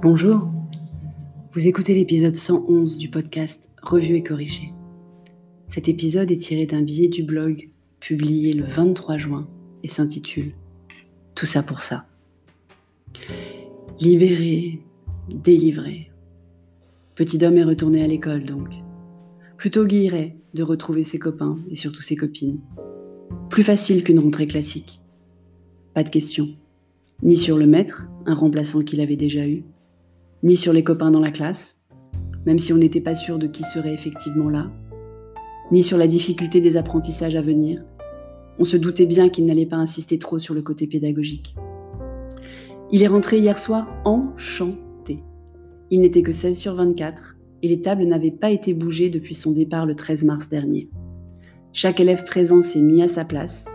Bonjour, 0.00 0.48
vous 1.52 1.66
écoutez 1.66 1.92
l'épisode 1.92 2.36
111 2.36 2.98
du 2.98 3.10
podcast 3.10 3.68
Revue 3.82 4.14
et 4.14 4.22
corrigé. 4.22 4.72
Cet 5.66 5.88
épisode 5.88 6.30
est 6.30 6.38
tiré 6.38 6.66
d'un 6.66 6.82
billet 6.82 7.08
du 7.08 7.24
blog 7.24 7.68
publié 7.98 8.52
le 8.52 8.64
23 8.64 9.18
juin 9.18 9.48
et 9.82 9.88
s'intitule 9.88 10.52
Tout 11.34 11.46
ça 11.46 11.64
pour 11.64 11.80
ça. 11.80 12.04
Libéré, 13.98 14.80
délivré. 15.34 16.12
Petit 17.16 17.44
homme 17.44 17.58
est 17.58 17.64
retourné 17.64 18.00
à 18.04 18.06
l'école 18.06 18.44
donc. 18.44 18.68
Plutôt 19.56 19.84
guillerait 19.84 20.36
de 20.54 20.62
retrouver 20.62 21.02
ses 21.02 21.18
copains 21.18 21.58
et 21.72 21.76
surtout 21.76 22.02
ses 22.02 22.14
copines. 22.14 22.60
Plus 23.50 23.64
facile 23.64 24.04
qu'une 24.04 24.20
rentrée 24.20 24.46
classique. 24.46 25.00
Pas 25.92 26.04
de 26.04 26.08
question. 26.08 26.50
Ni 27.24 27.36
sur 27.36 27.58
le 27.58 27.66
maître, 27.66 28.06
un 28.26 28.34
remplaçant 28.36 28.82
qu'il 28.82 29.00
avait 29.00 29.16
déjà 29.16 29.44
eu, 29.48 29.64
ni 30.42 30.56
sur 30.56 30.72
les 30.72 30.84
copains 30.84 31.10
dans 31.10 31.20
la 31.20 31.30
classe, 31.30 31.78
même 32.46 32.58
si 32.58 32.72
on 32.72 32.76
n'était 32.76 33.00
pas 33.00 33.14
sûr 33.14 33.38
de 33.38 33.46
qui 33.46 33.62
serait 33.62 33.94
effectivement 33.94 34.48
là, 34.48 34.70
ni 35.72 35.82
sur 35.82 35.98
la 35.98 36.06
difficulté 36.06 36.60
des 36.60 36.76
apprentissages 36.76 37.36
à 37.36 37.42
venir. 37.42 37.82
On 38.58 38.64
se 38.64 38.76
doutait 38.76 39.06
bien 39.06 39.28
qu'il 39.28 39.46
n'allait 39.46 39.66
pas 39.66 39.76
insister 39.76 40.18
trop 40.18 40.38
sur 40.38 40.54
le 40.54 40.62
côté 40.62 40.86
pédagogique. 40.86 41.54
Il 42.90 43.02
est 43.02 43.08
rentré 43.08 43.38
hier 43.38 43.58
soir 43.58 43.88
enchanté. 44.04 45.22
Il 45.90 46.00
n'était 46.00 46.22
que 46.22 46.32
16 46.32 46.56
sur 46.56 46.74
24 46.74 47.36
et 47.62 47.68
les 47.68 47.80
tables 47.80 48.04
n'avaient 48.04 48.30
pas 48.30 48.50
été 48.50 48.72
bougées 48.72 49.10
depuis 49.10 49.34
son 49.34 49.52
départ 49.52 49.86
le 49.86 49.94
13 49.94 50.24
mars 50.24 50.48
dernier. 50.48 50.88
Chaque 51.72 52.00
élève 52.00 52.24
présent 52.24 52.62
s'est 52.62 52.80
mis 52.80 53.02
à 53.02 53.08
sa 53.08 53.24
place, 53.24 53.66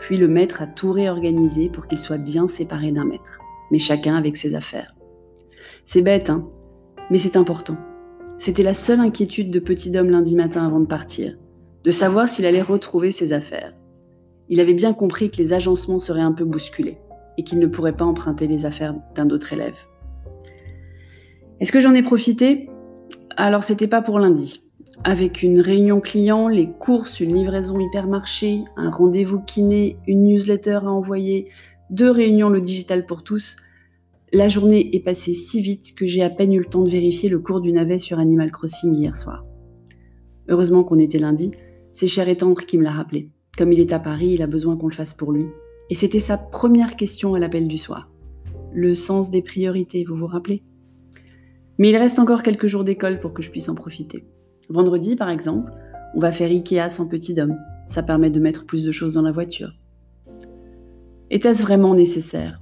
puis 0.00 0.16
le 0.16 0.28
maître 0.28 0.62
a 0.62 0.66
tout 0.66 0.92
réorganisé 0.92 1.68
pour 1.68 1.86
qu'il 1.86 2.00
soit 2.00 2.18
bien 2.18 2.48
séparé 2.48 2.90
d'un 2.90 3.04
maître, 3.04 3.38
mais 3.70 3.78
chacun 3.78 4.16
avec 4.16 4.36
ses 4.36 4.54
affaires. 4.54 4.93
C'est 5.86 6.02
bête, 6.02 6.30
hein 6.30 6.48
Mais 7.10 7.18
c'est 7.18 7.36
important. 7.36 7.76
C'était 8.38 8.62
la 8.62 8.74
seule 8.74 9.00
inquiétude 9.00 9.50
de 9.50 9.60
Petit 9.60 9.96
Homme 9.96 10.10
lundi 10.10 10.34
matin 10.34 10.66
avant 10.66 10.80
de 10.80 10.86
partir, 10.86 11.36
de 11.84 11.90
savoir 11.90 12.28
s'il 12.28 12.46
allait 12.46 12.62
retrouver 12.62 13.10
ses 13.10 13.32
affaires. 13.32 13.74
Il 14.48 14.60
avait 14.60 14.74
bien 14.74 14.92
compris 14.92 15.30
que 15.30 15.36
les 15.36 15.52
agencements 15.52 15.98
seraient 15.98 16.20
un 16.20 16.32
peu 16.32 16.44
bousculés 16.44 16.98
et 17.36 17.44
qu'il 17.44 17.58
ne 17.58 17.66
pourrait 17.66 17.96
pas 17.96 18.04
emprunter 18.04 18.46
les 18.46 18.66
affaires 18.66 18.94
d'un 19.14 19.30
autre 19.30 19.52
élève. 19.52 19.76
Est-ce 21.60 21.72
que 21.72 21.80
j'en 21.80 21.94
ai 21.94 22.02
profité? 22.02 22.68
Alors 23.36 23.64
c'était 23.64 23.88
pas 23.88 24.02
pour 24.02 24.18
lundi. 24.18 24.62
Avec 25.02 25.42
une 25.42 25.60
réunion 25.60 26.00
client, 26.00 26.48
les 26.48 26.70
courses, 26.70 27.20
une 27.20 27.34
livraison 27.34 27.78
hypermarché, 27.78 28.64
un 28.76 28.90
rendez-vous 28.90 29.40
kiné, 29.40 29.98
une 30.06 30.24
newsletter 30.24 30.80
à 30.82 30.90
envoyer, 30.90 31.48
deux 31.90 32.10
réunions 32.10 32.48
le 32.48 32.60
digital 32.60 33.04
pour 33.04 33.22
tous, 33.22 33.56
la 34.32 34.48
journée 34.48 34.94
est 34.96 35.00
passée 35.00 35.34
si 35.34 35.60
vite 35.60 35.94
que 35.94 36.06
j'ai 36.06 36.22
à 36.22 36.30
peine 36.30 36.52
eu 36.52 36.58
le 36.58 36.64
temps 36.64 36.82
de 36.82 36.90
vérifier 36.90 37.28
le 37.28 37.38
cours 37.38 37.60
du 37.60 37.72
navet 37.72 37.98
sur 37.98 38.18
Animal 38.18 38.50
Crossing 38.50 38.94
hier 38.94 39.16
soir. 39.16 39.44
Heureusement 40.48 40.84
qu'on 40.84 40.98
était 40.98 41.18
lundi, 41.18 41.52
c'est 41.92 42.08
cher 42.08 42.28
et 42.28 42.36
tendre 42.36 42.64
qui 42.64 42.76
me 42.76 42.82
l'a 42.82 42.90
rappelé. 42.90 43.30
Comme 43.56 43.72
il 43.72 43.80
est 43.80 43.92
à 43.92 44.00
Paris, 44.00 44.32
il 44.32 44.42
a 44.42 44.48
besoin 44.48 44.76
qu'on 44.76 44.88
le 44.88 44.94
fasse 44.94 45.14
pour 45.14 45.30
lui. 45.30 45.46
Et 45.90 45.94
c'était 45.94 46.18
sa 46.18 46.36
première 46.36 46.96
question 46.96 47.34
à 47.34 47.38
l'appel 47.38 47.68
du 47.68 47.78
soir. 47.78 48.10
Le 48.72 48.94
sens 48.94 49.30
des 49.30 49.42
priorités, 49.42 50.04
vous 50.04 50.16
vous 50.16 50.26
rappelez? 50.26 50.64
Mais 51.78 51.90
il 51.90 51.96
reste 51.96 52.18
encore 52.18 52.42
quelques 52.42 52.66
jours 52.66 52.84
d'école 52.84 53.20
pour 53.20 53.32
que 53.32 53.42
je 53.42 53.50
puisse 53.50 53.68
en 53.68 53.74
profiter. 53.74 54.26
Vendredi, 54.68 55.14
par 55.14 55.30
exemple, 55.30 55.70
on 56.16 56.20
va 56.20 56.32
faire 56.32 56.50
Ikea 56.50 56.88
sans 56.88 57.08
petit 57.08 57.38
homme. 57.40 57.56
Ça 57.86 58.02
permet 58.02 58.30
de 58.30 58.40
mettre 58.40 58.66
plus 58.66 58.84
de 58.84 58.90
choses 58.90 59.14
dans 59.14 59.22
la 59.22 59.32
voiture. 59.32 59.72
Était-ce 61.30 61.62
vraiment 61.62 61.94
nécessaire? 61.94 62.60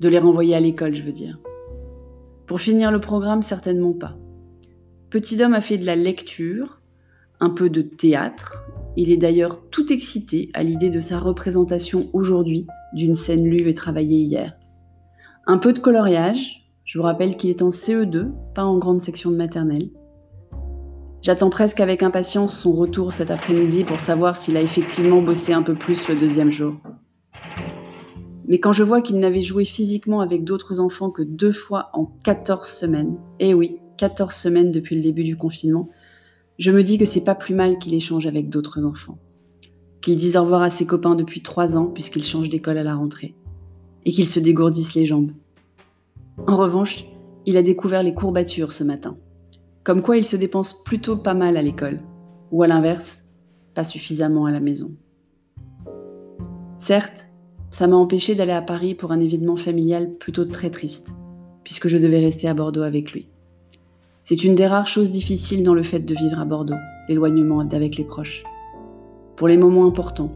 De 0.00 0.08
les 0.08 0.18
renvoyer 0.18 0.54
à 0.54 0.60
l'école, 0.60 0.94
je 0.94 1.02
veux 1.02 1.12
dire. 1.12 1.38
Pour 2.46 2.60
finir 2.60 2.90
le 2.90 3.00
programme, 3.00 3.42
certainement 3.42 3.92
pas. 3.92 4.16
Petit 5.10 5.42
homme 5.42 5.54
a 5.54 5.60
fait 5.60 5.78
de 5.78 5.86
la 5.86 5.96
lecture, 5.96 6.80
un 7.40 7.50
peu 7.50 7.70
de 7.70 7.82
théâtre. 7.82 8.64
Il 8.96 9.10
est 9.10 9.16
d'ailleurs 9.16 9.60
tout 9.70 9.92
excité 9.92 10.50
à 10.54 10.62
l'idée 10.62 10.90
de 10.90 11.00
sa 11.00 11.18
représentation 11.18 12.08
aujourd'hui 12.12 12.66
d'une 12.94 13.14
scène 13.14 13.48
lue 13.48 13.68
et 13.68 13.74
travaillée 13.74 14.20
hier. 14.20 14.54
Un 15.46 15.58
peu 15.58 15.72
de 15.72 15.78
coloriage. 15.78 16.64
Je 16.84 16.98
vous 16.98 17.04
rappelle 17.04 17.36
qu'il 17.36 17.50
est 17.50 17.62
en 17.62 17.68
CE2, 17.68 18.30
pas 18.54 18.64
en 18.64 18.78
grande 18.78 19.02
section 19.02 19.30
de 19.30 19.36
maternelle. 19.36 19.90
J'attends 21.20 21.50
presque 21.50 21.80
avec 21.80 22.02
impatience 22.02 22.58
son 22.58 22.72
retour 22.72 23.12
cet 23.12 23.30
après-midi 23.30 23.84
pour 23.84 24.00
savoir 24.00 24.36
s'il 24.36 24.56
a 24.56 24.62
effectivement 24.62 25.20
bossé 25.20 25.52
un 25.52 25.62
peu 25.62 25.74
plus 25.74 26.08
le 26.08 26.16
deuxième 26.16 26.52
jour. 26.52 26.74
Mais 28.48 28.58
quand 28.60 28.72
je 28.72 28.82
vois 28.82 29.02
qu'il 29.02 29.18
n'avait 29.18 29.42
joué 29.42 29.66
physiquement 29.66 30.20
avec 30.20 30.42
d'autres 30.42 30.80
enfants 30.80 31.10
que 31.10 31.22
deux 31.22 31.52
fois 31.52 31.90
en 31.92 32.06
14 32.24 32.66
semaines, 32.66 33.18
et 33.38 33.50
eh 33.50 33.54
oui, 33.54 33.76
14 33.98 34.34
semaines 34.34 34.72
depuis 34.72 34.96
le 34.96 35.02
début 35.02 35.24
du 35.24 35.36
confinement, 35.36 35.90
je 36.58 36.70
me 36.70 36.82
dis 36.82 36.96
que 36.96 37.04
c'est 37.04 37.24
pas 37.24 37.34
plus 37.34 37.54
mal 37.54 37.78
qu'il 37.78 37.92
échange 37.92 38.26
avec 38.26 38.48
d'autres 38.48 38.86
enfants. 38.86 39.18
Qu'il 40.00 40.16
dise 40.16 40.36
au 40.36 40.42
revoir 40.42 40.62
à 40.62 40.70
ses 40.70 40.86
copains 40.86 41.14
depuis 41.14 41.42
trois 41.42 41.76
ans 41.76 41.86
puisqu'il 41.86 42.24
change 42.24 42.48
d'école 42.48 42.78
à 42.78 42.82
la 42.82 42.96
rentrée. 42.96 43.34
Et 44.06 44.12
qu'il 44.12 44.26
se 44.26 44.40
dégourdisse 44.40 44.94
les 44.94 45.04
jambes. 45.04 45.32
En 46.46 46.56
revanche, 46.56 47.04
il 47.44 47.58
a 47.58 47.62
découvert 47.62 48.02
les 48.02 48.14
courbatures 48.14 48.72
ce 48.72 48.82
matin. 48.82 49.18
Comme 49.84 50.00
quoi 50.00 50.16
il 50.16 50.24
se 50.24 50.36
dépense 50.36 50.82
plutôt 50.84 51.18
pas 51.18 51.34
mal 51.34 51.58
à 51.58 51.62
l'école. 51.62 52.00
Ou 52.50 52.62
à 52.62 52.66
l'inverse, 52.66 53.22
pas 53.74 53.84
suffisamment 53.84 54.46
à 54.46 54.50
la 54.50 54.60
maison. 54.60 54.90
Certes, 56.78 57.27
ça 57.78 57.86
m'a 57.86 57.94
empêché 57.94 58.34
d'aller 58.34 58.50
à 58.50 58.60
Paris 58.60 58.96
pour 58.96 59.12
un 59.12 59.20
événement 59.20 59.54
familial 59.54 60.14
plutôt 60.14 60.44
très 60.44 60.68
triste, 60.68 61.14
puisque 61.62 61.86
je 61.86 61.96
devais 61.96 62.18
rester 62.18 62.48
à 62.48 62.54
Bordeaux 62.54 62.82
avec 62.82 63.12
lui. 63.12 63.28
C'est 64.24 64.42
une 64.42 64.56
des 64.56 64.66
rares 64.66 64.88
choses 64.88 65.12
difficiles 65.12 65.62
dans 65.62 65.74
le 65.74 65.84
fait 65.84 66.00
de 66.00 66.12
vivre 66.12 66.40
à 66.40 66.44
Bordeaux, 66.44 66.74
l'éloignement 67.08 67.60
avec 67.60 67.96
les 67.96 68.02
proches. 68.02 68.42
Pour 69.36 69.46
les 69.46 69.56
moments 69.56 69.86
importants, 69.86 70.32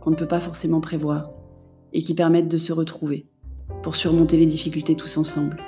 qu'on 0.00 0.10
ne 0.10 0.16
peut 0.16 0.26
pas 0.26 0.40
forcément 0.40 0.80
prévoir, 0.80 1.30
et 1.92 2.02
qui 2.02 2.14
permettent 2.14 2.48
de 2.48 2.58
se 2.58 2.72
retrouver, 2.72 3.28
pour 3.84 3.94
surmonter 3.94 4.36
les 4.36 4.46
difficultés 4.46 4.96
tous 4.96 5.18
ensemble. 5.18 5.58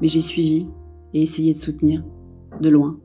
Mais 0.00 0.06
j'ai 0.06 0.20
suivi 0.20 0.68
et 1.12 1.22
essayé 1.22 1.54
de 1.54 1.58
soutenir, 1.58 2.04
de 2.60 2.68
loin. 2.68 3.00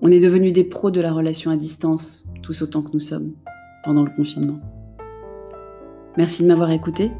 On 0.00 0.10
est 0.10 0.18
devenus 0.18 0.52
des 0.52 0.64
pros 0.64 0.90
de 0.90 1.00
la 1.00 1.12
relation 1.12 1.52
à 1.52 1.56
distance, 1.56 2.24
tous 2.42 2.60
autant 2.60 2.82
que 2.82 2.90
nous 2.92 2.98
sommes, 2.98 3.34
pendant 3.84 4.02
le 4.02 4.10
confinement. 4.10 4.58
Merci 6.18 6.42
de 6.42 6.48
m'avoir 6.48 6.70
écouté. 6.70 7.10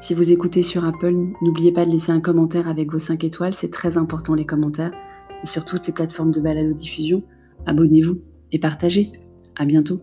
Si 0.00 0.14
vous 0.14 0.32
écoutez 0.32 0.62
sur 0.62 0.84
Apple, 0.84 1.14
n'oubliez 1.40 1.72
pas 1.72 1.84
de 1.84 1.90
laisser 1.90 2.10
un 2.10 2.20
commentaire 2.20 2.68
avec 2.68 2.90
vos 2.90 2.98
5 2.98 3.22
étoiles, 3.22 3.54
c'est 3.54 3.70
très 3.70 3.96
important 3.96 4.34
les 4.34 4.46
commentaires. 4.46 4.92
Et 5.42 5.46
sur 5.46 5.64
toutes 5.64 5.86
les 5.86 5.92
plateformes 5.92 6.32
de 6.32 6.40
balado-diffusion, 6.40 7.22
abonnez-vous 7.66 8.18
et 8.50 8.58
partagez. 8.58 9.12
À 9.56 9.66
bientôt. 9.66 10.00